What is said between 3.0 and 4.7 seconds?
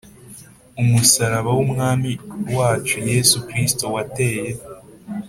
Yesu Kristo wateye